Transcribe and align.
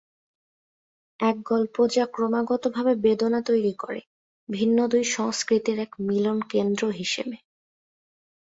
এক 1.19 1.37
গল্প 1.43 1.75
যা 1.87 2.05
ক্রমাগত 2.05 2.63
ভাবে 2.67 2.93
বেদনা 2.95 3.39
তৈরী 3.41 3.73
করে, 3.73 4.01
ভিন্ন 4.49 4.77
দুই 4.87 5.03
সংস্কৃতির 5.15 5.77
এক 5.79 5.91
মিলন 5.99 6.37
কেন্দ্র 6.49 6.83
হিসেবে। 6.91 7.37